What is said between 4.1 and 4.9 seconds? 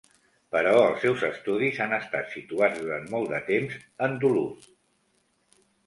Duluth.